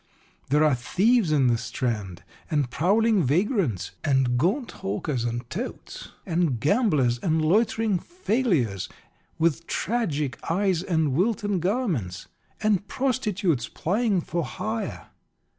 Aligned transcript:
There 0.49 0.63
are 0.63 0.73
thieves 0.73 1.31
in 1.31 1.45
the 1.45 1.59
Strand, 1.59 2.23
and 2.49 2.71
prowling 2.71 3.21
vagrants, 3.23 3.91
and 4.03 4.35
gaunt 4.35 4.71
hawkers, 4.77 5.23
and 5.25 5.47
touts, 5.47 6.07
and 6.25 6.59
gamblers, 6.59 7.19
and 7.19 7.39
loitering 7.39 7.99
failures, 7.99 8.89
with 9.37 9.67
tragic 9.67 10.39
eyes 10.49 10.81
and 10.81 11.13
wilted 11.13 11.59
garments; 11.61 12.25
and 12.63 12.87
prostitutes 12.87 13.67
plying 13.69 14.21
for 14.21 14.43
hire. 14.43 15.11